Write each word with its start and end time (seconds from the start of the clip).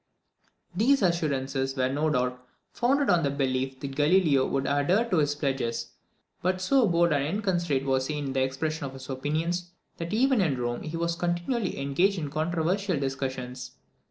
These 0.75 1.03
assurances 1.03 1.75
were 1.77 1.87
no 1.87 2.09
doubt 2.09 2.43
founded 2.73 3.11
on 3.11 3.21
the 3.21 3.29
belief 3.29 3.79
that 3.81 3.95
Galileo 3.95 4.47
would 4.47 4.65
adhere 4.65 5.07
to 5.11 5.17
his 5.19 5.35
pledges; 5.35 5.91
but 6.41 6.59
so 6.59 6.87
bold 6.87 7.13
and 7.13 7.23
inconsiderate 7.23 7.85
was 7.87 8.07
he 8.07 8.17
in 8.17 8.33
the 8.33 8.41
expression 8.41 8.87
of 8.87 8.93
his 8.93 9.11
opinions, 9.11 9.69
that 9.97 10.11
even 10.11 10.41
in 10.41 10.59
Rome 10.59 10.81
he 10.81 10.97
was 10.97 11.15
continually 11.15 11.79
engaged 11.79 12.17
in 12.17 12.31
controversial 12.31 12.99
discussions. 12.99 13.73